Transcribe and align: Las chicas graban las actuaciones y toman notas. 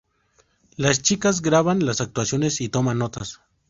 Las 0.77 1.03
chicas 1.03 1.43
graban 1.43 1.85
las 1.85 2.01
actuaciones 2.01 2.59
y 2.61 2.69
toman 2.69 2.97
notas. 2.97 3.39